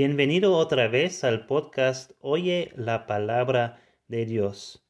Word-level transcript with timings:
Bienvenido 0.00 0.56
otra 0.56 0.86
vez 0.86 1.24
al 1.24 1.46
podcast 1.46 2.12
Oye 2.20 2.70
la 2.76 3.08
palabra 3.08 3.82
de 4.06 4.26
Dios. 4.26 4.86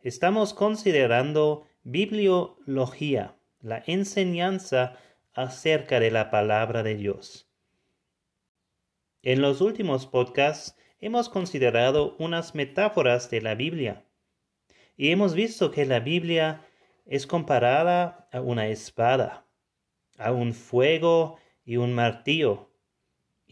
Estamos 0.00 0.54
considerando 0.54 1.66
bibliología, 1.82 3.34
la 3.60 3.82
enseñanza 3.84 4.96
acerca 5.34 5.98
de 5.98 6.12
la 6.12 6.30
palabra 6.30 6.84
de 6.84 6.94
Dios. 6.94 7.50
En 9.22 9.42
los 9.42 9.60
últimos 9.60 10.06
podcasts 10.06 10.78
hemos 11.00 11.28
considerado 11.28 12.14
unas 12.20 12.54
metáforas 12.54 13.28
de 13.28 13.40
la 13.40 13.56
Biblia 13.56 14.06
y 14.96 15.10
hemos 15.10 15.34
visto 15.34 15.72
que 15.72 15.84
la 15.84 15.98
Biblia 15.98 16.64
es 17.06 17.26
comparada 17.26 18.28
a 18.30 18.40
una 18.40 18.68
espada, 18.68 19.48
a 20.16 20.30
un 20.30 20.54
fuego 20.54 21.38
y 21.64 21.76
un 21.78 21.92
martillo 21.92 22.71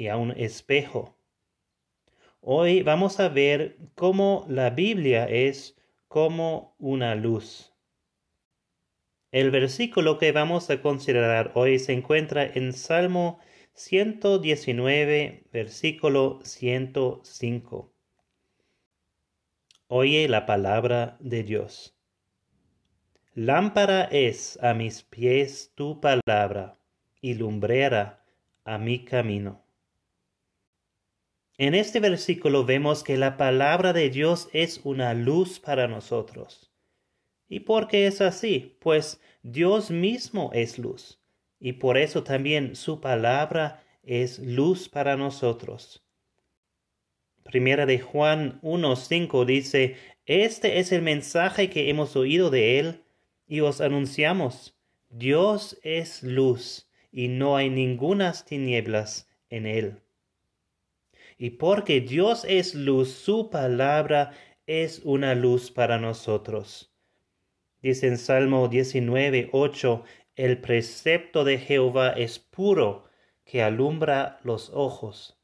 y 0.01 0.09
a 0.09 0.17
un 0.17 0.31
espejo. 0.31 1.15
Hoy 2.41 2.83
vamos 2.83 3.21
a 3.21 3.29
ver 3.29 3.77
cómo 3.95 4.47
la 4.49 4.71
Biblia 4.71 5.27
es 5.27 5.77
como 6.09 6.75
una 6.79 7.15
luz. 7.15 7.75
El 9.31 9.51
versículo 9.51 10.17
que 10.17 10.33
vamos 10.33 10.71
a 10.71 10.81
considerar 10.81 11.53
hoy 11.55 11.79
se 11.79 11.93
encuentra 11.93 12.47
en 12.47 12.73
Salmo 12.73 13.41
119, 13.75 15.45
versículo 15.53 16.41
105. 16.45 17.93
Oye 19.89 20.29
la 20.29 20.47
palabra 20.47 21.19
de 21.21 21.43
Dios. 21.43 21.95
Lámpara 23.35 24.05
es 24.05 24.59
a 24.63 24.73
mis 24.73 25.03
pies 25.03 25.73
tu 25.75 26.01
palabra 26.01 26.79
y 27.21 27.35
lumbrera 27.35 28.25
a 28.65 28.79
mi 28.79 29.05
camino. 29.05 29.70
En 31.61 31.75
este 31.75 32.01
versículo 32.01 32.65
vemos 32.65 33.05
que 33.05 33.19
la 33.19 33.37
palabra 33.37 33.93
de 33.93 34.09
Dios 34.09 34.49
es 34.55 34.81
una 34.83 35.13
luz 35.13 35.61
para 35.61 35.89
nosotros. 35.89 36.73
¿Y 37.51 37.61
por 37.61 37.87
qué 37.87 38.07
es 38.07 38.23
así? 38.23 38.79
Pues 38.81 39.21
Dios 39.43 39.91
mismo 39.91 40.51
es 40.55 40.79
luz, 40.79 41.21
y 41.59 41.75
por 41.75 41.99
eso 41.99 42.25
también 42.25 42.77
su 42.77 43.03
palabra 43.03 43.85
es 44.03 44.39
luz 44.39 44.89
para 44.89 45.19
nosotros. 45.19 46.03
Primera 47.43 47.85
de 47.85 48.01
Juan 48.01 48.59
1.5 48.63 49.45
dice, 49.45 49.97
Este 50.25 50.79
es 50.79 50.93
el 50.93 51.03
mensaje 51.03 51.69
que 51.69 51.91
hemos 51.91 52.17
oído 52.17 52.49
de 52.49 52.79
él 52.79 53.03
y 53.47 53.61
os 53.61 53.83
anunciamos. 53.83 54.79
Dios 55.11 55.79
es 55.83 56.23
luz 56.23 56.89
y 57.13 57.29
no 57.29 57.55
hay 57.55 57.69
ningunas 57.69 58.47
tinieblas 58.47 59.29
en 59.51 59.67
él. 59.67 60.01
Y 61.43 61.53
porque 61.53 62.03
Dios 62.03 62.45
es 62.47 62.75
luz, 62.75 63.13
su 63.13 63.49
palabra 63.49 64.33
es 64.67 65.01
una 65.05 65.35
luz 65.35 65.71
para 65.71 65.99
nosotros. 65.99 66.93
Dice 67.81 68.09
en 68.09 68.19
Salmo 68.19 68.69
19, 68.69 69.49
8, 69.51 70.05
el 70.37 70.61
precepto 70.61 71.45
de 71.45 71.57
Jehová 71.57 72.11
es 72.11 72.39
puro, 72.39 73.09
que 73.47 73.63
alumbra 73.63 74.39
los 74.45 74.69
ojos. 74.75 75.41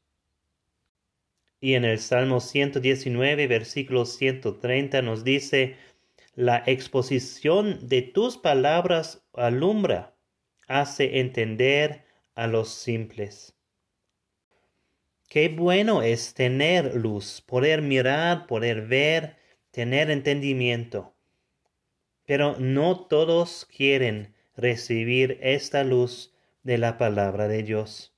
Y 1.59 1.73
en 1.73 1.83
el 1.83 1.97
Salmo 1.97 2.41
119, 2.41 3.47
versículo 3.47 4.05
130 4.05 5.01
nos 5.01 5.23
dice, 5.23 5.77
la 6.35 6.61
exposición 6.67 7.87
de 7.87 8.03
tus 8.03 8.37
palabras 8.37 9.27
alumbra, 9.33 10.15
hace 10.67 11.21
entender 11.21 12.05
a 12.35 12.45
los 12.45 12.69
simples. 12.69 13.56
Qué 15.29 15.49
bueno 15.49 16.03
es 16.03 16.33
tener 16.33 16.95
luz, 16.95 17.41
poder 17.41 17.81
mirar, 17.81 18.47
poder 18.47 18.87
ver, 18.87 19.35
tener 19.71 20.09
entendimiento. 20.09 21.15
Pero 22.25 22.55
no 22.59 23.01
todos 23.07 23.65
quieren 23.65 24.33
recibir 24.55 25.37
esta 25.41 25.83
luz 25.83 26.33
de 26.63 26.77
la 26.77 26.97
palabra 26.97 27.49
de 27.49 27.63
Dios. 27.63 28.15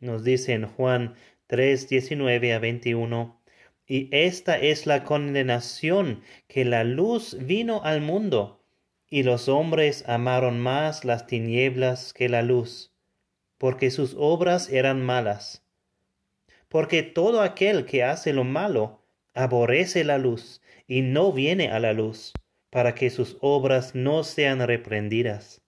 Nos 0.00 0.22
dice 0.22 0.52
en 0.52 0.66
Juan 0.66 1.14
3, 1.46 1.88
19 1.88 2.52
a 2.52 2.58
21, 2.58 3.40
y 3.86 4.10
esta 4.12 4.58
es 4.58 4.86
la 4.86 5.02
condenación 5.04 6.22
que 6.46 6.66
la 6.66 6.84
luz 6.84 7.38
vino 7.40 7.82
al 7.84 8.02
mundo, 8.02 8.62
y 9.08 9.22
los 9.22 9.48
hombres 9.48 10.04
amaron 10.06 10.60
más 10.60 11.06
las 11.06 11.26
tinieblas 11.26 12.12
que 12.12 12.28
la 12.28 12.42
luz, 12.42 12.92
porque 13.56 13.90
sus 13.90 14.14
obras 14.18 14.68
eran 14.68 15.02
malas 15.02 15.63
porque 16.74 17.04
todo 17.04 17.40
aquel 17.40 17.86
que 17.86 18.02
hace 18.02 18.32
lo 18.32 18.42
malo 18.42 19.06
aborrece 19.32 20.02
la 20.02 20.18
luz 20.18 20.60
y 20.88 21.02
no 21.02 21.32
viene 21.32 21.70
a 21.70 21.78
la 21.78 21.92
luz, 21.92 22.32
para 22.68 22.96
que 22.96 23.10
sus 23.10 23.36
obras 23.40 23.94
no 23.94 24.24
sean 24.24 24.58
reprendidas. 24.58 25.62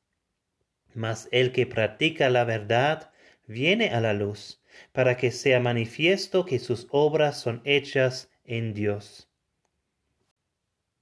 Mas 0.94 1.28
el 1.30 1.52
que 1.52 1.64
practica 1.64 2.28
la 2.28 2.42
verdad 2.42 3.12
viene 3.46 3.90
a 3.90 4.00
la 4.00 4.14
luz, 4.14 4.60
para 4.90 5.16
que 5.16 5.30
sea 5.30 5.60
manifiesto 5.60 6.44
que 6.44 6.58
sus 6.58 6.88
obras 6.90 7.40
son 7.40 7.62
hechas 7.64 8.28
en 8.44 8.74
Dios. 8.74 9.28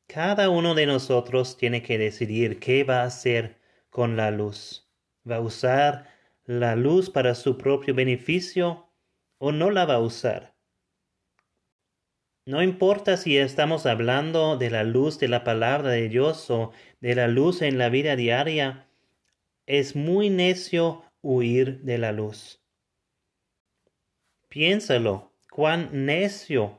Cada 0.06 0.50
uno 0.50 0.74
de 0.74 0.84
nosotros 0.84 1.56
tiene 1.56 1.82
que 1.82 1.96
decidir 1.96 2.58
qué 2.58 2.84
va 2.84 3.00
a 3.00 3.06
hacer 3.06 3.56
con 3.88 4.18
la 4.18 4.30
luz. 4.30 4.86
¿Va 5.26 5.36
a 5.36 5.40
usar 5.40 6.10
la 6.44 6.76
luz 6.76 7.08
para 7.08 7.34
su 7.34 7.56
propio 7.56 7.94
beneficio 7.94 8.90
o 9.44 9.52
no 9.52 9.70
la 9.70 9.84
va 9.84 9.96
a 9.96 10.00
usar. 10.00 10.54
No 12.46 12.62
importa 12.62 13.18
si 13.18 13.36
estamos 13.36 13.84
hablando 13.84 14.56
de 14.56 14.70
la 14.70 14.84
luz 14.84 15.18
de 15.18 15.28
la 15.28 15.44
palabra 15.44 15.90
de 15.90 16.08
Dios 16.08 16.50
o 16.50 16.72
de 17.00 17.14
la 17.14 17.28
luz 17.28 17.60
en 17.60 17.76
la 17.76 17.90
vida 17.90 18.16
diaria, 18.16 18.88
es 19.66 19.96
muy 19.96 20.30
necio 20.30 21.04
huir 21.20 21.80
de 21.82 21.98
la 21.98 22.12
luz. 22.12 22.62
Piénsalo, 24.48 25.34
cuán 25.50 26.06
necio 26.06 26.78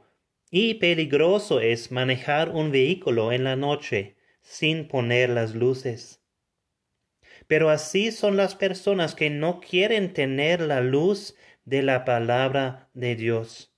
y 0.49 0.73
peligroso 0.75 1.59
es 1.59 1.91
manejar 1.91 2.49
un 2.49 2.71
vehículo 2.71 3.31
en 3.31 3.43
la 3.43 3.55
noche 3.55 4.15
sin 4.41 4.87
poner 4.87 5.29
las 5.29 5.53
luces. 5.53 6.19
Pero 7.45 7.69
así 7.69 8.11
son 8.11 8.37
las 8.37 8.55
personas 8.55 9.13
que 9.13 9.29
no 9.29 9.59
quieren 9.59 10.13
tener 10.13 10.61
la 10.61 10.81
luz 10.81 11.35
de 11.65 11.81
la 11.81 12.05
palabra 12.05 12.89
de 12.93 13.15
Dios. 13.15 13.75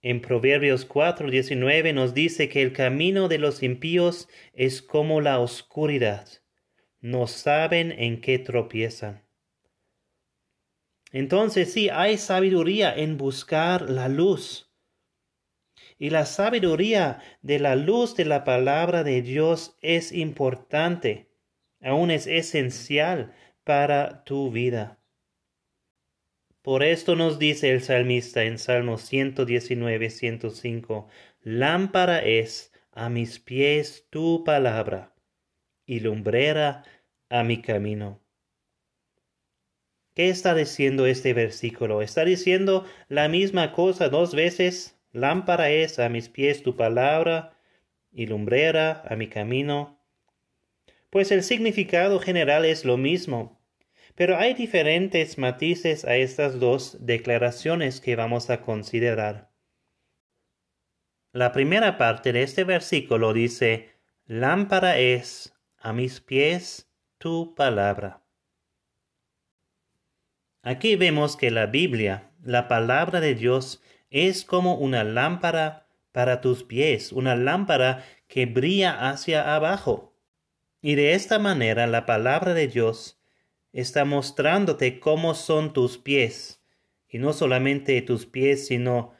En 0.00 0.20
Proverbios 0.20 0.84
4:19 0.88 1.92
nos 1.92 2.14
dice 2.14 2.48
que 2.48 2.62
el 2.62 2.72
camino 2.72 3.28
de 3.28 3.38
los 3.38 3.62
impíos 3.62 4.28
es 4.52 4.82
como 4.82 5.20
la 5.20 5.38
oscuridad. 5.38 6.26
No 7.00 7.26
saben 7.26 7.92
en 7.92 8.20
qué 8.20 8.38
tropiezan. 8.38 9.22
Entonces 11.12 11.72
sí 11.72 11.90
hay 11.90 12.16
sabiduría 12.16 12.92
en 12.94 13.18
buscar 13.18 13.90
la 13.90 14.08
luz. 14.08 14.72
Y 15.98 16.10
la 16.10 16.24
sabiduría 16.24 17.22
de 17.42 17.58
la 17.58 17.76
luz 17.76 18.16
de 18.16 18.24
la 18.24 18.42
palabra 18.42 19.04
de 19.04 19.22
Dios 19.22 19.76
es 19.82 20.10
importante, 20.10 21.30
aún 21.80 22.10
es 22.10 22.26
esencial 22.26 23.34
para 23.62 24.24
tu 24.24 24.50
vida. 24.50 25.01
Por 26.62 26.84
esto 26.84 27.16
nos 27.16 27.40
dice 27.40 27.70
el 27.72 27.82
salmista 27.82 28.44
en 28.44 28.56
Salmo 28.56 28.96
119, 28.96 30.10
105, 30.10 31.08
Lámpara 31.42 32.20
es 32.20 32.72
a 32.92 33.08
mis 33.08 33.40
pies 33.40 34.06
tu 34.10 34.44
palabra 34.44 35.12
y 35.86 35.98
lumbrera 35.98 36.84
a 37.28 37.42
mi 37.42 37.60
camino. 37.62 38.20
¿Qué 40.14 40.28
está 40.28 40.54
diciendo 40.54 41.06
este 41.06 41.34
versículo? 41.34 42.00
Está 42.00 42.24
diciendo 42.24 42.86
la 43.08 43.28
misma 43.28 43.72
cosa 43.72 44.08
dos 44.08 44.32
veces. 44.32 44.96
Lámpara 45.10 45.68
es 45.70 45.98
a 45.98 46.08
mis 46.10 46.28
pies 46.28 46.62
tu 46.62 46.76
palabra 46.76 47.58
y 48.12 48.26
lumbrera 48.26 49.02
a 49.08 49.16
mi 49.16 49.26
camino. 49.28 49.98
Pues 51.10 51.32
el 51.32 51.42
significado 51.42 52.20
general 52.20 52.64
es 52.66 52.84
lo 52.84 52.96
mismo. 52.98 53.61
Pero 54.14 54.36
hay 54.36 54.54
diferentes 54.54 55.38
matices 55.38 56.04
a 56.04 56.16
estas 56.16 56.60
dos 56.60 56.98
declaraciones 57.00 58.00
que 58.00 58.16
vamos 58.16 58.50
a 58.50 58.60
considerar. 58.60 59.50
La 61.32 61.52
primera 61.52 61.96
parte 61.96 62.32
de 62.32 62.42
este 62.42 62.64
versículo 62.64 63.32
dice, 63.32 63.90
Lámpara 64.26 64.98
es 64.98 65.54
a 65.78 65.92
mis 65.92 66.20
pies 66.20 66.90
tu 67.16 67.54
palabra. 67.54 68.22
Aquí 70.62 70.94
vemos 70.96 71.36
que 71.36 71.50
la 71.50 71.66
Biblia, 71.66 72.30
la 72.42 72.68
palabra 72.68 73.20
de 73.20 73.34
Dios, 73.34 73.82
es 74.10 74.44
como 74.44 74.76
una 74.76 75.04
lámpara 75.04 75.88
para 76.12 76.40
tus 76.40 76.64
pies, 76.64 77.12
una 77.12 77.34
lámpara 77.34 78.04
que 78.28 78.46
brilla 78.46 79.08
hacia 79.08 79.54
abajo. 79.54 80.14
Y 80.82 80.94
de 80.94 81.14
esta 81.14 81.38
manera 81.38 81.86
la 81.86 82.04
palabra 82.04 82.54
de 82.54 82.68
Dios 82.68 83.21
está 83.72 84.04
mostrándote 84.04 85.00
cómo 85.00 85.34
son 85.34 85.72
tus 85.72 85.98
pies 85.98 86.62
y 87.08 87.18
no 87.18 87.32
solamente 87.32 88.00
tus 88.02 88.26
pies, 88.26 88.66
sino 88.66 89.12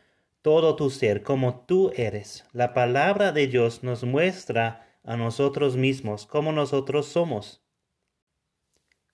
todo 0.42 0.76
tu 0.76 0.90
ser, 0.90 1.22
como 1.22 1.60
tú 1.66 1.92
eres. 1.96 2.44
La 2.52 2.74
palabra 2.74 3.32
de 3.32 3.46
Dios 3.46 3.82
nos 3.82 4.04
muestra 4.04 4.88
a 5.04 5.16
nosotros 5.16 5.76
mismos 5.76 6.26
como 6.26 6.52
nosotros 6.52 7.06
somos. 7.06 7.62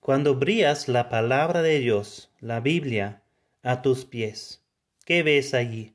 Cuando 0.01 0.37
brillas 0.37 0.89
la 0.89 1.09
palabra 1.09 1.63
de 1.63 1.81
Dios, 1.81 2.33
la 2.41 2.61
Biblia, 2.61 3.23
a 3.63 3.83
tus 3.83 4.05
pies, 4.05 4.65
¿qué 5.05 5.23
ves 5.23 5.55
allí? 5.55 5.95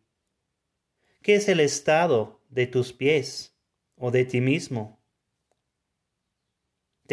¿Qué 1.21 1.35
es 1.35 1.47
el 1.47 1.59
estado 1.59 2.41
de 2.49 2.67
tus 2.67 2.93
pies 2.93 3.55
o 3.95 4.11
de 4.11 4.25
ti 4.25 4.41
mismo? 4.41 4.99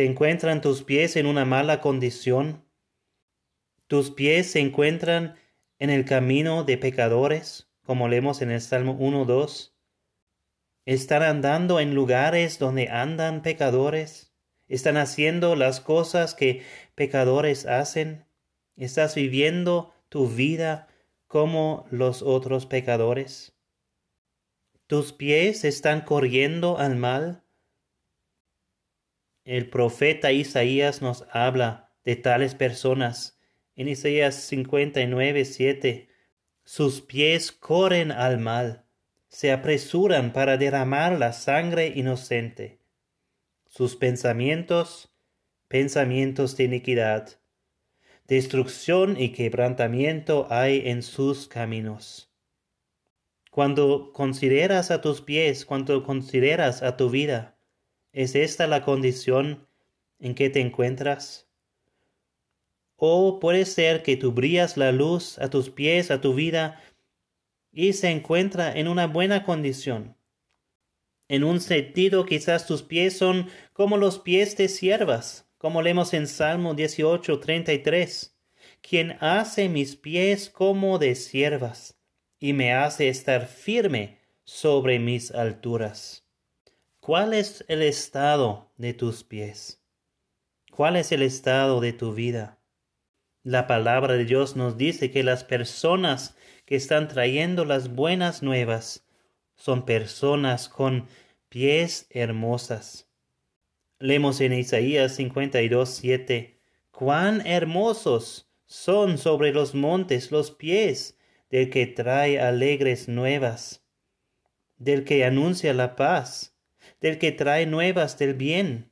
¿Te 0.01 0.07
encuentran 0.07 0.63
tus 0.63 0.83
pies 0.83 1.15
en 1.17 1.27
una 1.27 1.45
mala 1.45 1.83
condición? 1.83 2.65
¿Tus 3.87 4.11
pies 4.11 4.51
se 4.51 4.61
encuentran 4.61 5.35
en 5.79 5.91
el 5.91 6.07
camino 6.07 6.65
de 6.65 6.79
pecadores, 6.79 7.69
como 7.85 8.09
leemos 8.09 8.41
en 8.41 8.51
el 8.51 8.63
Salmo 8.63 8.99
1.2? 8.99 9.75
¿Están 10.87 11.23
andando 11.23 11.81
en 11.81 11.95
lugares 11.95 12.59
donde 12.59 12.89
andan 12.89 13.43
pecadores? 13.43 14.33
¿Están 14.69 14.97
haciendo 14.97 15.55
las 15.55 15.83
cosas 15.83 16.35
que 16.35 16.63
pecadores 16.95 17.67
hacen? 17.67 18.25
¿Estás 18.77 19.15
viviendo 19.15 19.93
tu 20.09 20.29
vida 20.29 20.89
como 21.27 21.85
los 21.91 22.23
otros 22.23 22.65
pecadores? 22.65 23.53
¿Tus 24.87 25.13
pies 25.13 25.63
están 25.67 26.01
corriendo 26.01 26.79
al 26.79 26.97
mal? 26.97 27.45
El 29.51 29.69
profeta 29.69 30.31
Isaías 30.31 31.03
nos 31.03 31.27
habla 31.33 31.91
de 32.05 32.15
tales 32.15 32.55
personas. 32.55 33.37
En 33.75 33.89
Isaías 33.89 34.37
59, 34.37 35.45
7, 35.45 36.09
sus 36.63 37.01
pies 37.01 37.51
corren 37.51 38.13
al 38.13 38.39
mal, 38.39 38.85
se 39.27 39.51
apresuran 39.51 40.33
para 40.33 40.57
derramar 40.57 41.19
la 41.19 41.33
sangre 41.33 41.89
inocente. 41.89 42.79
Sus 43.67 43.97
pensamientos, 43.97 45.13
pensamientos 45.67 46.57
de 46.57 46.63
iniquidad. 46.63 47.41
Destrucción 48.29 49.21
y 49.21 49.31
quebrantamiento 49.31 50.47
hay 50.49 50.89
en 50.89 51.03
sus 51.03 51.49
caminos. 51.49 52.33
Cuando 53.51 54.13
consideras 54.13 54.93
a 54.93 55.01
tus 55.01 55.21
pies, 55.23 55.65
cuando 55.65 56.05
consideras 56.05 56.85
a 56.85 56.97
tu 56.97 57.11
vida, 57.11 57.57
¿Es 58.13 58.35
esta 58.35 58.67
la 58.67 58.85
condición 58.85 59.69
en 60.19 60.35
que 60.35 60.51
te 60.51 60.61
encuentras? 60.61 61.49
O 62.97 63.39
puede 63.39 63.65
ser 63.65 64.03
que 64.03 64.17
tú 64.17 64.33
brillas 64.33 64.77
la 64.77 64.91
luz 64.91 65.39
a 65.39 65.49
tus 65.49 65.71
pies, 65.71 66.11
a 66.11 66.21
tu 66.21 66.35
vida, 66.35 66.83
y 67.73 67.93
se 67.93 68.11
encuentra 68.11 68.73
en 68.73 68.89
una 68.89 69.07
buena 69.07 69.45
condición. 69.45 70.17
En 71.29 71.45
un 71.45 71.61
sentido, 71.61 72.27
quizás 72.27 72.67
tus 72.67 72.83
pies 72.83 73.17
son 73.17 73.49
como 73.73 73.97
los 73.97 74.19
pies 74.19 74.57
de 74.57 74.69
siervas, 74.69 75.49
como 75.57 75.81
leemos 75.81 76.13
en 76.13 76.27
Salmo 76.27 76.75
18, 76.75 77.39
33. 77.39 78.37
Quien 78.83 79.17
hace 79.21 79.69
mis 79.69 79.95
pies 79.95 80.51
como 80.51 80.99
de 80.99 81.15
siervas, 81.15 81.97
y 82.41 82.55
me 82.55 82.73
hace 82.73 83.09
estar 83.09 83.47
firme 83.47 84.19
sobre 84.43 84.99
mis 84.99 85.31
alturas. 85.31 86.27
¿Cuál 87.11 87.35
es 87.35 87.65
el 87.67 87.83
estado 87.83 88.71
de 88.77 88.95
tus 88.95 89.25
pies? 89.25 89.83
¿Cuál 90.71 90.95
es 90.95 91.11
el 91.11 91.23
estado 91.23 91.81
de 91.81 91.93
tu 91.93 92.15
vida? 92.15 92.61
La 93.43 93.67
palabra 93.67 94.15
de 94.15 94.25
Dios 94.25 94.55
nos 94.55 94.77
dice 94.77 95.11
que 95.11 95.25
las 95.25 95.43
personas 95.43 96.37
que 96.67 96.77
están 96.77 97.09
trayendo 97.09 97.65
las 97.65 97.97
buenas 97.97 98.45
nuevas 98.45 99.09
son 99.57 99.85
personas 99.85 100.69
con 100.69 101.09
pies 101.49 102.07
hermosas. 102.11 103.09
Leemos 103.99 104.41
en 104.41 104.53
Isaías 104.53 105.17
52, 105.17 105.89
7, 105.89 106.61
cuán 106.93 107.45
hermosos 107.45 108.53
son 108.67 109.19
sobre 109.19 109.53
los 109.53 109.75
montes 109.75 110.31
los 110.31 110.53
pies 110.53 111.19
del 111.51 111.71
que 111.71 111.89
trae 111.89 112.39
alegres 112.39 113.09
nuevas, 113.09 113.83
del 114.79 115.03
que 115.03 115.25
anuncia 115.25 115.75
la 115.75 115.97
paz 115.97 116.55
del 117.01 117.19
que 117.19 117.33
trae 117.33 117.67
nuevas 117.67 118.19
del 118.19 118.35
bien, 118.35 118.91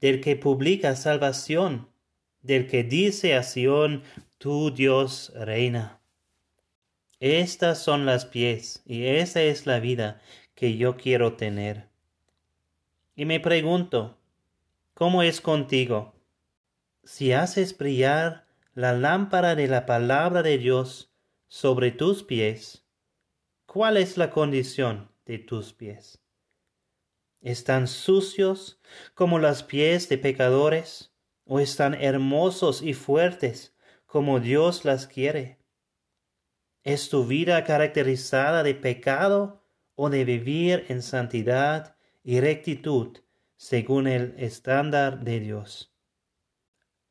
del 0.00 0.20
que 0.20 0.36
publica 0.36 0.96
salvación, 0.96 1.88
del 2.40 2.66
que 2.66 2.82
dice 2.82 3.34
a 3.34 3.42
Sión, 3.42 4.02
tu 4.38 4.72
Dios 4.72 5.32
reina. 5.36 6.00
Estas 7.20 7.78
son 7.78 8.04
las 8.04 8.26
pies 8.26 8.82
y 8.84 9.04
esa 9.04 9.42
es 9.42 9.66
la 9.66 9.78
vida 9.78 10.20
que 10.54 10.76
yo 10.76 10.96
quiero 10.96 11.34
tener. 11.34 11.88
Y 13.14 13.26
me 13.26 13.38
pregunto, 13.38 14.18
¿cómo 14.94 15.22
es 15.22 15.40
contigo? 15.40 16.14
Si 17.04 17.32
haces 17.32 17.76
brillar 17.76 18.46
la 18.74 18.92
lámpara 18.92 19.54
de 19.54 19.68
la 19.68 19.86
palabra 19.86 20.42
de 20.42 20.58
Dios 20.58 21.12
sobre 21.46 21.92
tus 21.92 22.22
pies, 22.22 22.84
¿cuál 23.66 23.98
es 23.98 24.16
la 24.16 24.30
condición 24.30 25.10
de 25.26 25.38
tus 25.38 25.72
pies? 25.72 26.21
¿Están 27.42 27.88
sucios 27.88 28.80
como 29.14 29.40
las 29.40 29.64
pies 29.64 30.08
de 30.08 30.16
pecadores? 30.16 31.12
¿O 31.44 31.58
están 31.58 31.94
hermosos 31.94 32.82
y 32.82 32.94
fuertes 32.94 33.74
como 34.06 34.38
Dios 34.38 34.84
las 34.84 35.08
quiere? 35.08 35.58
¿Es 36.84 37.08
tu 37.08 37.26
vida 37.26 37.64
caracterizada 37.64 38.62
de 38.62 38.76
pecado 38.76 39.66
o 39.96 40.08
de 40.08 40.24
vivir 40.24 40.86
en 40.88 41.02
santidad 41.02 41.96
y 42.22 42.38
rectitud 42.38 43.18
según 43.56 44.06
el 44.06 44.34
estándar 44.38 45.24
de 45.24 45.40
Dios? 45.40 45.92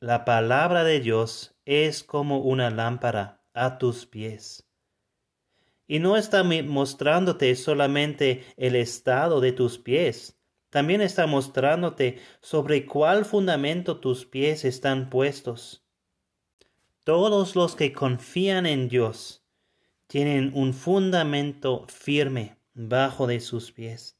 La 0.00 0.24
palabra 0.24 0.82
de 0.82 1.00
Dios 1.00 1.54
es 1.66 2.02
como 2.02 2.38
una 2.38 2.70
lámpara 2.70 3.44
a 3.52 3.76
tus 3.76 4.06
pies 4.06 4.66
y 5.92 5.98
no 5.98 6.16
está 6.16 6.42
mostrándote 6.42 7.54
solamente 7.54 8.46
el 8.56 8.76
estado 8.76 9.42
de 9.42 9.52
tus 9.52 9.76
pies, 9.76 10.38
también 10.70 11.02
está 11.02 11.26
mostrándote 11.26 12.18
sobre 12.40 12.86
cuál 12.86 13.26
fundamento 13.26 14.00
tus 14.00 14.24
pies 14.24 14.64
están 14.64 15.10
puestos. 15.10 15.84
Todos 17.04 17.54
los 17.56 17.76
que 17.76 17.92
confían 17.92 18.64
en 18.64 18.88
Dios 18.88 19.44
tienen 20.06 20.52
un 20.54 20.72
fundamento 20.72 21.84
firme 21.88 22.56
bajo 22.72 23.26
de 23.26 23.40
sus 23.40 23.70
pies. 23.70 24.16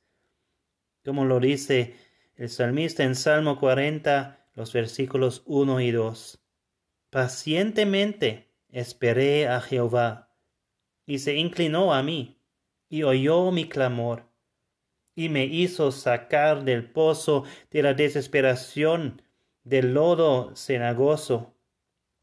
Como 1.02 1.24
lo 1.24 1.40
dice 1.40 1.96
el 2.36 2.50
salmista 2.50 3.02
en 3.02 3.14
Salmo 3.14 3.58
40, 3.58 4.46
los 4.52 4.74
versículos 4.74 5.40
1 5.46 5.80
y 5.80 5.90
2. 5.90 6.38
Pacientemente 7.08 8.52
esperé 8.68 9.48
a 9.48 9.62
Jehová 9.62 10.31
y 11.06 11.18
se 11.18 11.36
inclinó 11.36 11.92
a 11.92 12.02
mí, 12.02 12.38
y 12.88 13.02
oyó 13.02 13.50
mi 13.50 13.68
clamor, 13.68 14.28
y 15.14 15.28
me 15.28 15.44
hizo 15.44 15.92
sacar 15.92 16.64
del 16.64 16.90
pozo 16.90 17.44
de 17.70 17.82
la 17.82 17.94
desesperación, 17.94 19.22
del 19.64 19.94
lodo 19.94 20.54
cenagoso. 20.56 21.54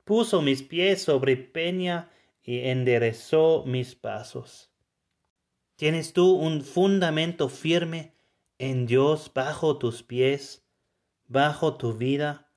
Puso 0.03 0.41
mis 0.41 0.63
pies 0.63 1.01
sobre 1.01 1.37
peña 1.37 2.09
y 2.41 2.67
enderezó 2.69 3.63
mis 3.65 3.95
pasos. 3.95 4.71
¿Tienes 5.75 6.13
tú 6.13 6.33
un 6.33 6.61
fundamento 6.61 7.47
firme 7.47 8.13
en 8.57 8.85
Dios 8.85 9.31
bajo 9.33 9.77
tus 9.77 10.03
pies, 10.03 10.65
bajo 11.27 11.77
tu 11.77 11.93
vida? 11.93 12.51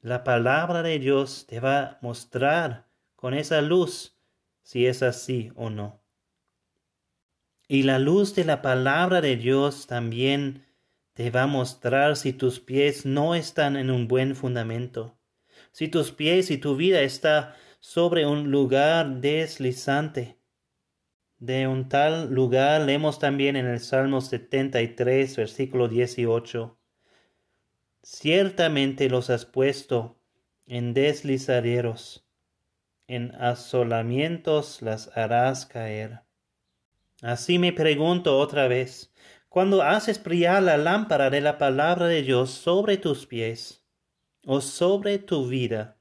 La 0.00 0.22
palabra 0.22 0.82
de 0.82 0.98
Dios 0.98 1.46
te 1.48 1.60
va 1.60 1.80
a 1.80 1.98
mostrar 2.02 2.88
con 3.16 3.34
esa 3.34 3.62
luz 3.62 4.13
si 4.64 4.86
es 4.86 5.02
así 5.02 5.52
o 5.54 5.70
no. 5.70 6.02
Y 7.68 7.84
la 7.84 7.98
luz 7.98 8.34
de 8.34 8.44
la 8.44 8.60
palabra 8.62 9.20
de 9.20 9.36
Dios 9.36 9.86
también 9.86 10.66
te 11.12 11.30
va 11.30 11.42
a 11.42 11.46
mostrar 11.46 12.16
si 12.16 12.32
tus 12.32 12.58
pies 12.58 13.06
no 13.06 13.34
están 13.34 13.76
en 13.76 13.90
un 13.90 14.08
buen 14.08 14.34
fundamento, 14.34 15.16
si 15.70 15.88
tus 15.88 16.10
pies 16.10 16.50
y 16.50 16.58
tu 16.58 16.76
vida 16.76 17.02
está 17.02 17.54
sobre 17.78 18.26
un 18.26 18.50
lugar 18.50 19.20
deslizante. 19.20 20.38
De 21.38 21.68
un 21.68 21.88
tal 21.88 22.32
lugar 22.32 22.80
leemos 22.82 23.18
también 23.18 23.56
en 23.56 23.66
el 23.66 23.80
Salmo 23.80 24.20
73, 24.20 25.36
versículo 25.36 25.88
18. 25.88 26.78
Ciertamente 28.02 29.08
los 29.08 29.30
has 29.30 29.44
puesto 29.44 30.18
en 30.66 30.94
deslizaderos 30.94 32.24
en 33.06 33.34
asolamientos 33.34 34.82
las 34.82 35.16
harás 35.16 35.66
caer. 35.66 36.20
Así 37.22 37.58
me 37.58 37.72
pregunto 37.72 38.38
otra 38.38 38.68
vez, 38.68 39.12
cuando 39.48 39.82
haces 39.82 40.22
brillar 40.22 40.62
la 40.62 40.76
lámpara 40.76 41.30
de 41.30 41.40
la 41.40 41.58
palabra 41.58 42.06
de 42.06 42.22
Dios 42.22 42.50
sobre 42.50 42.96
tus 42.96 43.26
pies 43.26 43.84
o 44.44 44.60
sobre 44.60 45.18
tu 45.18 45.48
vida, 45.48 45.96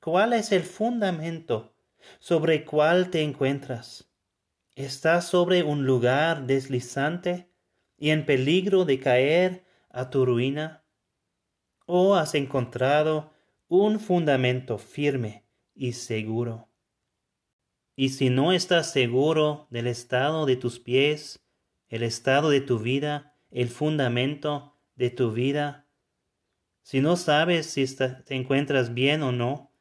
¿cuál 0.00 0.32
es 0.32 0.52
el 0.52 0.62
fundamento 0.62 1.74
¿Sobre 2.18 2.64
cuál 2.64 3.10
te 3.10 3.22
encuentras? 3.22 4.08
¿Estás 4.74 5.26
sobre 5.26 5.62
un 5.62 5.86
lugar 5.86 6.46
deslizante 6.46 7.50
y 7.96 8.10
en 8.10 8.24
peligro 8.24 8.84
de 8.84 9.00
caer 9.00 9.64
a 9.90 10.10
tu 10.10 10.24
ruina? 10.24 10.84
¿O 11.86 12.14
has 12.14 12.34
encontrado 12.34 13.32
un 13.68 14.00
fundamento 14.00 14.78
firme 14.78 15.44
y 15.78 15.92
seguro? 15.92 16.68
Y 17.96 18.10
si 18.10 18.28
no 18.30 18.52
estás 18.52 18.92
seguro 18.92 19.66
del 19.70 19.86
estado 19.86 20.44
de 20.44 20.56
tus 20.56 20.78
pies, 20.78 21.40
el 21.88 22.02
estado 22.02 22.50
de 22.50 22.60
tu 22.60 22.78
vida, 22.78 23.36
el 23.50 23.68
fundamento 23.68 24.76
de 24.94 25.10
tu 25.10 25.32
vida, 25.32 25.86
si 26.82 27.00
no 27.00 27.16
sabes 27.16 27.66
si 27.66 27.86
te 27.96 28.34
encuentras 28.34 28.94
bien 28.94 29.22
o 29.22 29.32
no, 29.32 29.72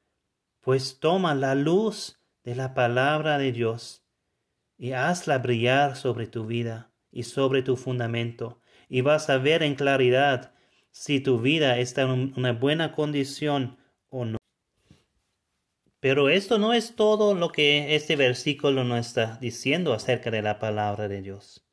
pues 0.62 1.00
toma 1.00 1.36
la 1.36 1.56
luz 1.56 2.20
de 2.44 2.56
la 2.56 2.74
palabra 2.74 3.38
de 3.38 3.52
Dios 3.52 4.06
y 4.78 4.92
hazla 4.92 5.40
brillar 5.40 5.96
sobre 5.96 6.28
tu 6.28 6.46
vida 6.46 6.92
y 7.12 7.24
sobre 7.24 7.64
tu 7.64 7.78
fundamento, 7.78 8.62
y 8.90 9.02
vas 9.02 9.30
a 9.30 9.38
ver 9.38 9.64
en 9.64 9.76
claridad 9.76 10.54
si 10.92 11.20
tu 11.20 11.40
vida 11.40 11.80
está 11.80 12.04
en 12.04 12.34
una 12.36 12.54
buena 12.54 12.92
condición 12.92 13.78
o 14.10 14.26
no. 14.26 14.37
Pero 16.08 16.30
esto 16.30 16.58
no 16.58 16.74
es 16.74 16.96
todo 16.96 17.36
lo 17.36 17.52
que 17.52 17.94
este 17.94 18.16
versículo 18.16 18.86
nos 18.86 19.08
está 19.08 19.38
diciendo 19.42 19.92
acerca 19.92 20.32
de 20.32 20.42
la 20.42 20.58
palabra 20.58 21.10
de 21.10 21.22
Dios. 21.22 21.68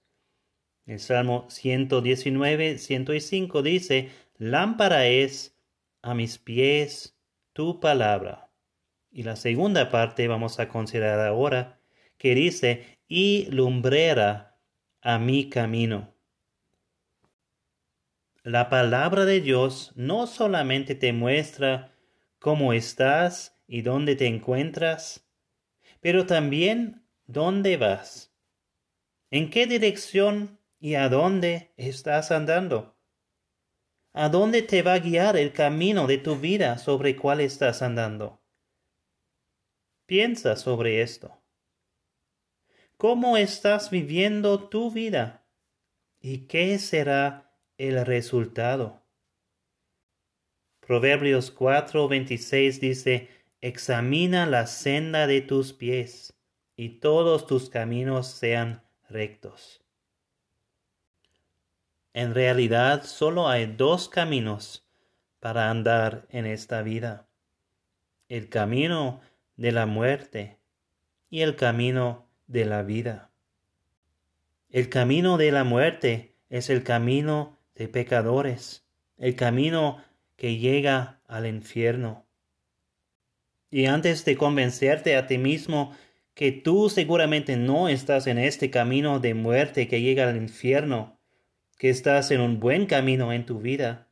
El 0.86 0.98
Salmo 0.98 1.46
119, 1.50 2.78
105 2.78 3.62
dice, 3.62 4.10
Lámpara 4.36 5.06
es 5.06 5.56
a 6.02 6.14
mis 6.14 6.38
pies 6.38 7.16
tu 7.52 7.78
palabra. 7.78 8.50
Y 9.12 9.22
la 9.22 9.36
segunda 9.36 9.88
parte 9.88 10.26
vamos 10.26 10.58
a 10.58 10.68
considerar 10.68 11.20
ahora, 11.20 11.78
que 12.18 12.34
dice, 12.34 12.98
y 13.06 13.46
lumbrera 13.52 14.58
a 15.00 15.20
mi 15.20 15.48
camino. 15.48 16.12
La 18.42 18.68
palabra 18.68 19.26
de 19.26 19.40
Dios 19.40 19.92
no 19.94 20.26
solamente 20.26 20.96
te 20.96 21.12
muestra 21.12 21.94
cómo 22.40 22.72
estás 22.72 23.53
y 23.66 23.82
dónde 23.82 24.16
te 24.16 24.26
encuentras, 24.26 25.26
pero 26.00 26.26
también 26.26 27.06
dónde 27.26 27.76
vas, 27.76 28.34
en 29.30 29.50
qué 29.50 29.66
dirección 29.66 30.58
y 30.78 30.94
a 30.94 31.08
dónde 31.08 31.72
estás 31.76 32.30
andando. 32.30 32.94
¿A 34.12 34.28
dónde 34.28 34.62
te 34.62 34.82
va 34.82 34.92
a 34.92 34.98
guiar 35.00 35.36
el 35.36 35.52
camino 35.52 36.06
de 36.06 36.18
tu 36.18 36.36
vida 36.36 36.78
sobre 36.78 37.16
cuál 37.16 37.40
estás 37.40 37.82
andando? 37.82 38.40
Piensa 40.06 40.54
sobre 40.54 41.02
esto. 41.02 41.42
¿Cómo 42.96 43.36
estás 43.36 43.90
viviendo 43.90 44.68
tu 44.68 44.92
vida? 44.92 45.44
¿Y 46.20 46.46
qué 46.46 46.78
será 46.78 47.58
el 47.76 48.06
resultado? 48.06 49.02
Proverbios 50.80 51.50
4:26 51.50 52.78
dice, 52.78 53.28
Examina 53.66 54.44
la 54.44 54.66
senda 54.66 55.26
de 55.26 55.40
tus 55.40 55.72
pies, 55.72 56.34
y 56.76 57.00
todos 57.00 57.46
tus 57.46 57.70
caminos 57.70 58.26
sean 58.26 58.82
rectos. 59.08 59.82
En 62.12 62.34
realidad 62.34 63.04
solo 63.04 63.48
hay 63.48 63.64
dos 63.64 64.10
caminos 64.10 64.86
para 65.40 65.70
andar 65.70 66.26
en 66.28 66.44
esta 66.44 66.82
vida. 66.82 67.26
El 68.28 68.50
camino 68.50 69.22
de 69.56 69.72
la 69.72 69.86
muerte 69.86 70.58
y 71.30 71.40
el 71.40 71.56
camino 71.56 72.28
de 72.46 72.66
la 72.66 72.82
vida. 72.82 73.30
El 74.68 74.90
camino 74.90 75.38
de 75.38 75.52
la 75.52 75.64
muerte 75.64 76.36
es 76.50 76.68
el 76.68 76.84
camino 76.84 77.56
de 77.76 77.88
pecadores, 77.88 78.84
el 79.16 79.34
camino 79.36 80.04
que 80.36 80.58
llega 80.58 81.22
al 81.26 81.46
infierno. 81.46 82.23
Y 83.74 83.86
antes 83.86 84.24
de 84.24 84.36
convencerte 84.36 85.16
a 85.16 85.26
ti 85.26 85.36
mismo 85.36 85.96
que 86.34 86.52
tú 86.52 86.88
seguramente 86.88 87.56
no 87.56 87.88
estás 87.88 88.28
en 88.28 88.38
este 88.38 88.70
camino 88.70 89.18
de 89.18 89.34
muerte 89.34 89.88
que 89.88 90.00
llega 90.00 90.28
al 90.28 90.36
infierno, 90.36 91.18
que 91.76 91.90
estás 91.90 92.30
en 92.30 92.40
un 92.40 92.60
buen 92.60 92.86
camino 92.86 93.32
en 93.32 93.46
tu 93.46 93.58
vida. 93.58 94.06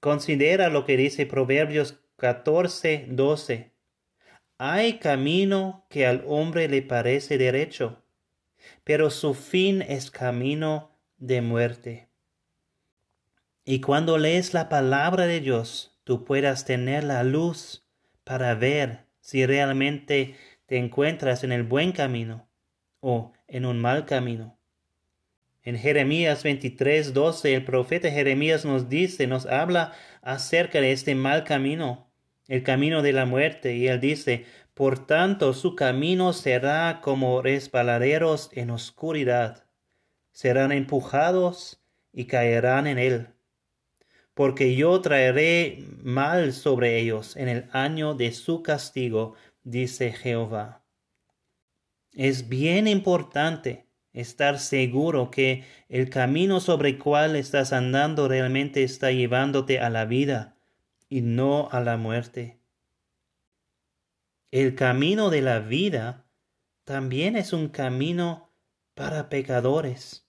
Considera 0.00 0.70
lo 0.70 0.84
que 0.86 0.96
dice 0.96 1.24
Proverbios 1.24 2.00
14, 2.16 3.06
12. 3.10 3.70
Hay 4.58 4.98
camino 4.98 5.86
que 5.88 6.04
al 6.04 6.24
hombre 6.26 6.68
le 6.68 6.82
parece 6.82 7.38
derecho, 7.38 8.02
pero 8.82 9.10
su 9.10 9.34
fin 9.34 9.82
es 9.82 10.10
camino 10.10 10.98
de 11.16 11.42
muerte. 11.42 12.08
Y 13.64 13.82
cuando 13.82 14.18
lees 14.18 14.52
la 14.52 14.68
palabra 14.68 15.28
de 15.28 15.38
Dios, 15.38 15.96
tú 16.02 16.24
puedas 16.24 16.64
tener 16.64 17.04
la 17.04 17.22
luz 17.22 17.79
para 18.30 18.54
ver 18.54 19.06
si 19.18 19.44
realmente 19.44 20.36
te 20.66 20.76
encuentras 20.76 21.42
en 21.42 21.50
el 21.50 21.64
buen 21.64 21.90
camino 21.90 22.48
o 23.00 23.32
en 23.48 23.64
un 23.64 23.80
mal 23.80 24.06
camino. 24.06 24.56
En 25.64 25.76
Jeremías 25.76 26.44
23, 26.44 27.12
12, 27.12 27.54
el 27.54 27.64
profeta 27.64 28.08
Jeremías 28.08 28.64
nos 28.64 28.88
dice, 28.88 29.26
nos 29.26 29.46
habla 29.46 29.94
acerca 30.22 30.80
de 30.80 30.92
este 30.92 31.16
mal 31.16 31.42
camino, 31.42 32.08
el 32.46 32.62
camino 32.62 33.02
de 33.02 33.12
la 33.14 33.26
muerte, 33.26 33.74
y 33.74 33.88
él 33.88 33.98
dice, 33.98 34.44
por 34.74 35.08
tanto 35.08 35.52
su 35.52 35.74
camino 35.74 36.32
será 36.32 37.00
como 37.02 37.42
resbaladeros 37.42 38.50
en 38.52 38.70
oscuridad, 38.70 39.64
serán 40.30 40.70
empujados 40.70 41.82
y 42.12 42.26
caerán 42.26 42.86
en 42.86 43.00
él, 43.00 43.26
porque 44.34 44.74
yo 44.74 45.00
traeré 45.00 45.84
mal 46.02 46.52
sobre 46.52 46.98
ellos 46.98 47.36
en 47.36 47.48
el 47.48 47.68
año 47.72 48.14
de 48.14 48.32
su 48.32 48.62
castigo, 48.62 49.34
dice 49.62 50.12
Jehová. 50.12 50.82
Es 52.12 52.48
bien 52.48 52.86
importante 52.86 53.86
estar 54.12 54.58
seguro 54.58 55.30
que 55.30 55.64
el 55.88 56.10
camino 56.10 56.60
sobre 56.60 56.90
el 56.90 56.98
cual 56.98 57.36
estás 57.36 57.72
andando 57.72 58.28
realmente 58.28 58.82
está 58.82 59.12
llevándote 59.12 59.80
a 59.80 59.90
la 59.90 60.04
vida 60.04 60.56
y 61.08 61.20
no 61.20 61.68
a 61.70 61.80
la 61.80 61.96
muerte. 61.96 62.60
El 64.50 64.74
camino 64.74 65.30
de 65.30 65.42
la 65.42 65.60
vida 65.60 66.26
también 66.84 67.36
es 67.36 67.52
un 67.52 67.68
camino 67.68 68.50
para 68.94 69.28
pecadores. 69.28 70.28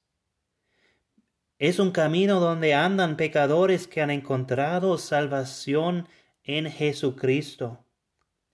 Es 1.62 1.77
un 1.77 1.91
camino 1.91 2.39
donde 2.39 2.74
andan 2.74 3.18
pecadores 3.18 3.86
que 3.86 4.01
han 4.01 4.10
encontrado 4.10 4.98
salvación 4.98 6.08
en 6.44 6.65
Jesucristo. 6.72 7.86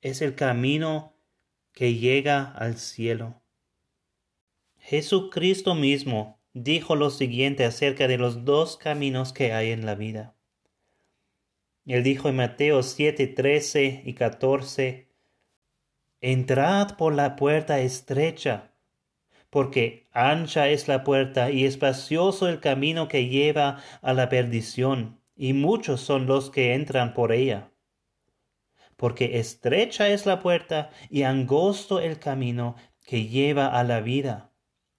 Es 0.01 0.21
el 0.21 0.35
camino 0.35 1.13
que 1.71 1.93
llega 1.93 2.43
al 2.43 2.75
cielo. 2.75 3.41
Jesucristo 4.77 5.73
mismo 5.73 6.41
dijo 6.51 6.97
lo 6.97 7.09
siguiente 7.09 7.63
acerca 7.63 8.09
de 8.09 8.17
los 8.17 8.43
dos 8.43 8.75
caminos 8.75 9.31
que 9.31 9.53
hay 9.53 9.71
en 9.71 9.85
la 9.85 9.95
vida. 9.95 10.35
Él 11.85 12.03
dijo 12.03 12.27
en 12.27 12.35
Mateo 12.35 12.83
7, 12.83 13.25
13 13.25 14.01
y 14.03 14.13
14, 14.15 15.07
Entrad 16.19 16.97
por 16.97 17.15
la 17.15 17.37
puerta 17.37 17.79
estrecha, 17.79 18.73
porque 19.49 20.07
ancha 20.11 20.67
es 20.69 20.87
la 20.87 21.03
puerta 21.03 21.51
y 21.51 21.65
espacioso 21.65 22.47
el 22.47 22.59
camino 22.59 23.07
que 23.07 23.27
lleva 23.27 23.81
a 24.01 24.13
la 24.13 24.29
perdición, 24.29 25.21
y 25.35 25.53
muchos 25.53 26.01
son 26.01 26.25
los 26.25 26.49
que 26.49 26.73
entran 26.73 27.13
por 27.13 27.31
ella. 27.31 27.71
Porque 28.95 29.39
estrecha 29.39 30.09
es 30.09 30.25
la 30.25 30.39
puerta 30.39 30.89
y 31.09 31.23
angosto 31.23 31.99
el 31.99 32.19
camino 32.19 32.75
que 33.05 33.27
lleva 33.27 33.67
a 33.67 33.83
la 33.83 34.01
vida 34.01 34.51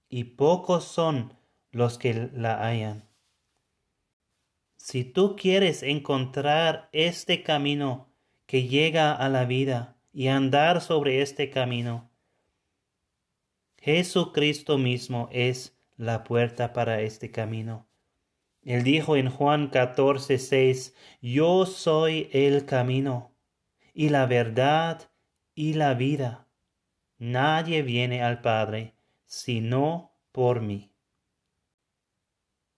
y 0.08 0.24
pocos 0.24 0.84
son 0.84 1.36
los 1.70 1.98
que 1.98 2.30
la 2.32 2.66
hayan. 2.66 3.08
Si 4.76 5.04
tú 5.04 5.36
quieres 5.36 5.82
encontrar 5.82 6.88
este 6.92 7.42
camino 7.42 8.14
que 8.46 8.66
llega 8.66 9.12
a 9.12 9.28
la 9.28 9.44
vida 9.44 10.00
y 10.12 10.28
andar 10.28 10.80
sobre 10.80 11.20
este 11.20 11.50
camino, 11.50 12.07
Jesucristo 13.80 14.78
mismo 14.78 15.28
es 15.32 15.76
la 15.96 16.24
puerta 16.24 16.72
para 16.72 17.00
este 17.00 17.30
camino. 17.30 17.86
Él 18.62 18.82
dijo 18.82 19.16
en 19.16 19.30
Juan 19.30 19.68
14, 19.68 20.38
6, 20.38 20.94
Yo 21.22 21.64
soy 21.64 22.28
el 22.32 22.66
camino 22.66 23.32
y 23.94 24.10
la 24.10 24.26
verdad 24.26 25.10
y 25.54 25.74
la 25.74 25.94
vida. 25.94 26.46
Nadie 27.18 27.82
viene 27.82 28.22
al 28.22 28.40
Padre 28.40 28.94
sino 29.26 30.12
por 30.32 30.60
mí. 30.60 30.90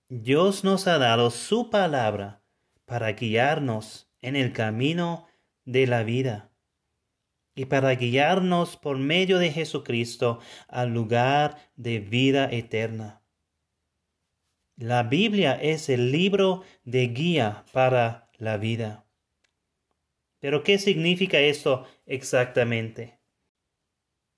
Dios 0.08 0.64
nos 0.64 0.88
ha 0.88 0.98
dado 0.98 1.30
su 1.30 1.70
palabra 1.70 2.42
para 2.84 3.12
guiarnos 3.12 4.08
en 4.20 4.34
el 4.34 4.52
camino 4.52 5.28
de 5.64 5.86
la 5.86 6.02
vida. 6.02 6.49
Y 7.54 7.66
para 7.66 7.94
guiarnos 7.94 8.76
por 8.76 8.98
medio 8.98 9.38
de 9.38 9.50
Jesucristo 9.52 10.40
al 10.68 10.94
lugar 10.94 11.56
de 11.76 11.98
vida 11.98 12.48
eterna. 12.50 13.22
La 14.76 15.02
Biblia 15.02 15.58
es 15.60 15.88
el 15.88 16.10
libro 16.10 16.62
de 16.84 17.08
guía 17.08 17.64
para 17.72 18.30
la 18.38 18.56
vida. 18.56 19.04
Pero 20.38 20.62
¿qué 20.62 20.78
significa 20.78 21.38
esto 21.38 21.86
exactamente? 22.06 23.18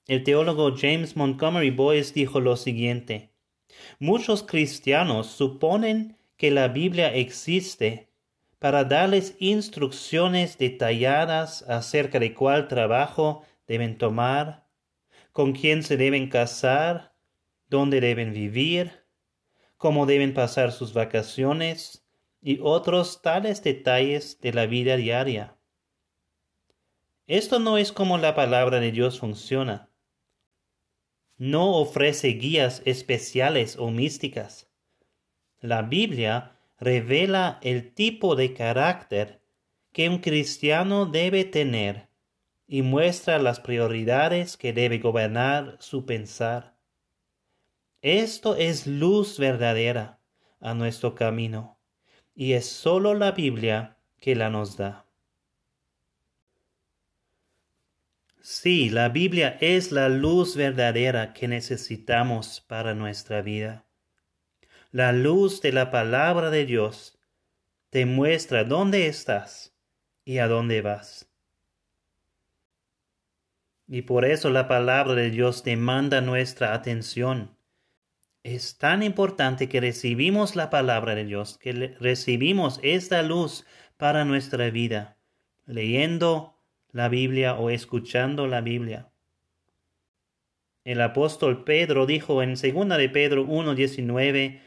El 0.09 0.25
teólogo 0.25 0.75
James 0.77 1.17
Montgomery 1.17 1.71
Boyce 1.71 2.13
dijo 2.13 2.41
lo 2.41 2.57
siguiente. 2.57 3.31
Muchos 4.01 4.43
cristianos 4.43 5.29
suponen 5.29 6.19
que 6.37 6.51
la 6.51 6.67
Biblia 6.69 7.15
existe 7.15 8.12
para 8.63 8.85
darles 8.85 9.35
instrucciones 9.41 10.57
detalladas 10.57 11.63
acerca 11.63 12.21
de 12.21 12.33
cuál 12.33 12.69
trabajo 12.69 13.43
deben 13.67 13.99
tomar, 13.99 14.69
con 15.33 15.53
quién 15.53 15.83
se 15.83 15.97
deben 15.97 16.29
casar, 16.29 17.13
dónde 17.69 18.01
deben 18.01 18.33
vivir, 18.33 19.05
cómo 19.77 20.07
deben 20.07 20.33
pasar 20.33 20.71
sus 20.71 20.93
vacaciones 20.93 22.07
y 22.41 22.61
otros 22.63 23.21
tales 23.21 23.65
detalles 23.65 24.41
de 24.41 24.53
la 24.53 24.67
vida 24.67 24.97
diaria. 24.97 25.57
Esto 27.27 27.59
no 27.59 27.79
es 27.79 27.91
como 27.91 28.17
la 28.17 28.37
palabra 28.37 28.79
de 28.79 28.93
Dios 28.93 29.19
funciona. 29.19 29.91
No 31.37 31.73
ofrece 31.79 32.29
guías 32.29 32.81
especiales 32.85 33.77
o 33.77 33.91
místicas. 33.91 34.71
La 35.59 35.83
Biblia 35.83 36.52
revela 36.83 37.61
el 37.63 37.95
tipo 37.95 38.35
de 38.35 38.55
carácter 38.55 39.41
que 39.93 40.09
un 40.09 40.19
cristiano 40.19 41.07
debe 41.07 41.45
tener 41.45 42.09
y 42.67 42.83
muestra 42.83 43.39
las 43.39 43.61
prioridades 43.61 44.57
que 44.57 44.73
debe 44.73 44.99
gobernar 44.99 45.77
su 45.79 46.05
pensar. 46.07 46.75
Esto 48.01 48.57
es 48.57 48.89
luz 48.89 49.39
verdadera 49.39 50.19
a 50.59 50.75
nuestro 50.75 51.15
camino, 51.15 51.79
y 52.35 52.55
es 52.55 52.67
sólo 52.67 53.15
la 53.15 53.31
Biblia 53.31 53.99
que 54.19 54.35
la 54.35 54.51
nos 54.51 54.77
da. 54.77 55.07
Sí, 58.41 58.91
la 58.91 59.09
Biblia 59.09 59.57
es 59.61 59.93
la 59.93 60.09
luz 60.09 60.57
verdadera 60.57 61.33
que 61.33 61.47
necesitamos 61.47 62.61
para 62.61 62.93
nuestra 62.93 63.41
vida. 63.41 63.87
La 64.93 65.13
luz 65.13 65.63
de 65.63 65.73
la 65.73 65.91
palabra 65.91 66.51
de 66.51 66.67
Dios 66.67 67.19
te 67.89 68.05
muestra 68.05 68.65
dónde 68.65 69.07
estás 69.07 69.75
y 70.23 70.37
a 70.37 70.49
dónde 70.49 70.83
vas. 70.83 71.31
Y 73.89 74.03
por 74.03 74.27
eso 74.27 74.51
la 74.51 74.69
palabra 74.69 75.15
de 75.15 75.31
Dios 75.31 75.65
demanda 75.65 76.21
nuestra 76.21 76.75
atención. 76.75 77.57
Es 78.43 78.77
tan 78.77 79.03
importante 79.03 79.67
que 79.67 79.81
recibimos 79.81 80.57
la 80.57 80.69
palabra 80.69 81.15
de 81.15 81.25
Dios, 81.25 81.57
que 81.57 81.73
recibimos 81.99 82.79
esta 82.83 83.23
luz 83.23 83.65
para 83.97 84.27
nuestra 84.27 84.69
vida, 84.69 85.17
leyendo 85.65 86.59
la 86.91 87.09
Biblia 87.09 87.55
o 87.55 87.71
escuchando 87.71 88.47
la 88.47 88.61
Biblia. 88.61 89.09
El 90.85 91.01
apóstol 91.01 91.65
Pedro 91.65 92.05
dijo 92.05 92.43
en 92.43 92.57
2 92.57 92.99
de 92.99 93.09
Pedro 93.09 93.47
1:19, 93.47 94.61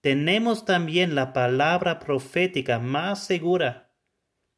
tenemos 0.00 0.64
también 0.64 1.14
la 1.14 1.32
palabra 1.32 1.98
profética 1.98 2.78
más 2.78 3.24
segura, 3.24 3.92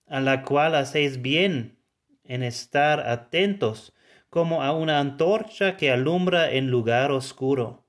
a 0.06 0.20
la 0.20 0.42
cual 0.42 0.74
hacéis 0.74 1.20
bien 1.20 1.78
en 2.24 2.42
estar 2.42 3.00
atentos 3.08 3.92
como 4.30 4.62
a 4.62 4.72
una 4.72 4.98
antorcha 4.98 5.76
que 5.76 5.90
alumbra 5.90 6.52
en 6.52 6.70
lugar 6.70 7.10
oscuro, 7.10 7.88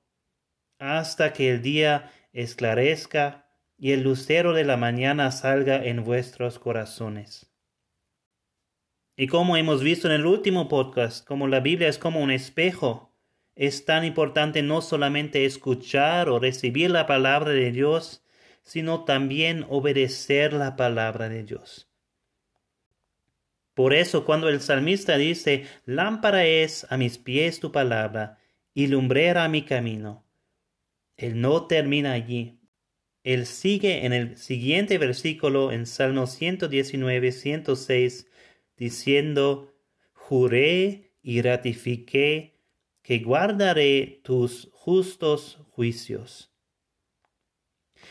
hasta 0.78 1.32
que 1.32 1.50
el 1.50 1.62
día 1.62 2.10
esclarezca 2.32 3.48
y 3.78 3.92
el 3.92 4.02
lucero 4.02 4.52
de 4.52 4.64
la 4.64 4.76
mañana 4.76 5.30
salga 5.30 5.84
en 5.84 6.04
vuestros 6.04 6.58
corazones. 6.58 7.50
Y 9.16 9.28
como 9.28 9.56
hemos 9.56 9.82
visto 9.82 10.08
en 10.08 10.14
el 10.14 10.26
último 10.26 10.68
podcast, 10.68 11.26
como 11.26 11.46
la 11.46 11.60
Biblia 11.60 11.88
es 11.88 11.98
como 11.98 12.20
un 12.20 12.32
espejo, 12.32 13.13
es 13.56 13.84
tan 13.84 14.04
importante 14.04 14.62
no 14.62 14.80
solamente 14.82 15.44
escuchar 15.44 16.28
o 16.28 16.38
recibir 16.38 16.90
la 16.90 17.06
palabra 17.06 17.52
de 17.52 17.70
Dios, 17.70 18.24
sino 18.62 19.04
también 19.04 19.64
obedecer 19.68 20.52
la 20.52 20.76
palabra 20.76 21.28
de 21.28 21.44
Dios. 21.44 21.88
Por 23.74 23.92
eso 23.92 24.24
cuando 24.24 24.48
el 24.48 24.60
salmista 24.60 25.16
dice, 25.16 25.66
lámpara 25.84 26.44
es 26.44 26.86
a 26.90 26.96
mis 26.96 27.18
pies 27.18 27.60
tu 27.60 27.72
palabra 27.72 28.38
y 28.72 28.86
lumbrera 28.86 29.48
mi 29.48 29.62
camino, 29.62 30.24
él 31.16 31.40
no 31.40 31.66
termina 31.66 32.12
allí. 32.12 32.58
Él 33.22 33.46
sigue 33.46 34.04
en 34.04 34.12
el 34.12 34.36
siguiente 34.36 34.98
versículo 34.98 35.72
en 35.72 35.86
Salmo 35.86 36.26
119, 36.26 37.32
106, 37.32 38.26
diciendo, 38.76 39.72
juré 40.12 41.12
y 41.22 41.40
ratifiqué 41.40 42.53
que 43.04 43.18
guardaré 43.18 44.20
tus 44.24 44.70
justos 44.72 45.60
juicios. 45.70 46.50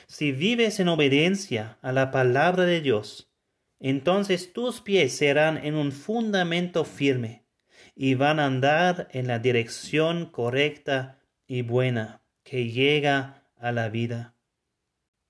Si 0.07 0.31
vives 0.31 0.79
en 0.79 0.87
obediencia 0.87 1.79
a 1.81 1.91
la 1.91 2.11
palabra 2.11 2.65
de 2.65 2.79
Dios, 2.79 3.31
entonces 3.79 4.53
tus 4.53 4.81
pies 4.81 5.17
serán 5.17 5.57
en 5.57 5.75
un 5.75 5.91
fundamento 5.91 6.85
firme 6.85 7.43
y 7.95 8.13
van 8.13 8.39
a 8.39 8.45
andar 8.45 9.07
en 9.11 9.27
la 9.27 9.39
dirección 9.39 10.27
correcta 10.27 11.19
y 11.47 11.63
buena 11.63 12.21
que 12.43 12.69
llega 12.69 13.49
a 13.57 13.71
la 13.71 13.89
vida. 13.89 14.35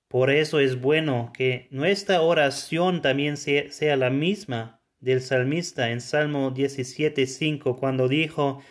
Por 0.09 0.29
eso 0.29 0.59
es 0.59 0.79
bueno 0.79 1.31
que 1.33 1.67
nuestra 1.71 2.21
oración 2.21 3.01
también 3.01 3.37
sea, 3.37 3.95
la 3.95 4.09
misma 4.09 4.81
del 4.99 5.21
salmista 5.21 5.89
en 5.89 6.01
Salmo 6.01 6.53
17.5 6.53 7.79
cuando 7.79 8.07
dijo, 8.07 8.61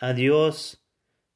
a 0.00 0.12
Dios, 0.12 0.84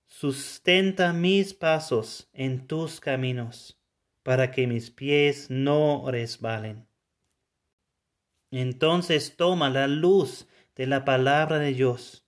sustenta 0.06 1.12
mis 1.12 1.52
pasos 1.52 2.28
en 2.32 2.68
tus 2.68 3.00
caminos, 3.00 3.80
para 4.22 4.52
que 4.52 4.68
mis 4.68 4.90
pies 4.90 5.50
no 5.50 6.08
resbalen. 6.08 6.86
Entonces 8.52 9.36
toma 9.36 9.68
la 9.68 9.88
luz 9.88 10.46
de 10.76 10.86
la 10.86 11.04
palabra 11.04 11.58
de 11.58 11.72
Dios 11.72 12.24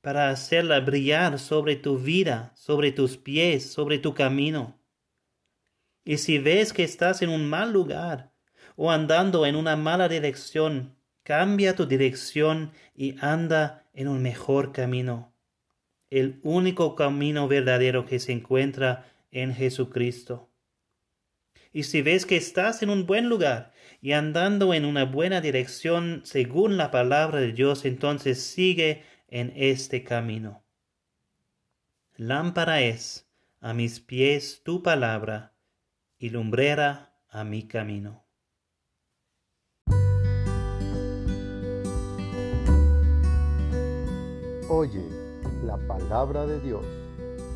para 0.00 0.28
hacerla 0.28 0.78
brillar 0.80 1.40
sobre 1.40 1.74
tu 1.74 1.98
vida, 1.98 2.52
sobre 2.54 2.92
tus 2.92 3.16
pies, 3.16 3.72
sobre 3.72 3.98
tu 3.98 4.14
camino. 4.14 4.80
Y 6.04 6.18
si 6.18 6.38
ves 6.38 6.72
que 6.72 6.84
estás 6.84 7.22
en 7.22 7.30
un 7.30 7.48
mal 7.48 7.72
lugar 7.72 8.32
o 8.76 8.92
andando 8.92 9.46
en 9.46 9.56
una 9.56 9.74
mala 9.74 10.08
dirección, 10.08 10.96
cambia 11.24 11.74
tu 11.74 11.86
dirección 11.86 12.72
y 12.94 13.16
anda 13.20 13.88
en 13.94 14.06
un 14.06 14.22
mejor 14.22 14.72
camino 14.72 15.31
el 16.12 16.40
único 16.42 16.94
camino 16.94 17.48
verdadero 17.48 18.04
que 18.04 18.18
se 18.18 18.32
encuentra 18.32 19.10
en 19.30 19.54
Jesucristo. 19.54 20.50
Y 21.72 21.84
si 21.84 22.02
ves 22.02 22.26
que 22.26 22.36
estás 22.36 22.82
en 22.82 22.90
un 22.90 23.06
buen 23.06 23.30
lugar 23.30 23.72
y 24.02 24.12
andando 24.12 24.74
en 24.74 24.84
una 24.84 25.06
buena 25.06 25.40
dirección 25.40 26.20
según 26.24 26.76
la 26.76 26.90
palabra 26.90 27.40
de 27.40 27.52
Dios, 27.52 27.86
entonces 27.86 28.42
sigue 28.42 29.04
en 29.28 29.54
este 29.56 30.04
camino. 30.04 30.62
Lámpara 32.16 32.82
es 32.82 33.26
a 33.60 33.72
mis 33.72 34.00
pies 34.00 34.60
tu 34.62 34.82
palabra 34.82 35.54
y 36.18 36.28
lumbrera 36.28 37.14
a 37.30 37.42
mi 37.42 37.66
camino. 37.66 38.26
Oye 44.68 45.21
la 45.62 45.76
Palabra 45.76 46.44
de 46.44 46.58
Dios, 46.58 46.84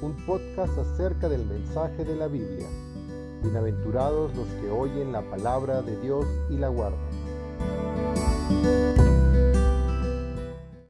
un 0.01 0.14
podcast 0.27 0.79
acerca 0.79 1.29
del 1.29 1.45
mensaje 1.45 2.05
de 2.05 2.14
la 2.14 2.29
Biblia. 2.29 2.69
Bienaventurados 3.42 4.33
los 4.37 4.47
que 4.61 4.71
oyen 4.71 5.11
la 5.11 5.23
palabra 5.23 5.83
de 5.83 6.01
Dios 6.01 6.25
y 6.49 6.57
la 6.57 6.69
guardan. 6.69 7.01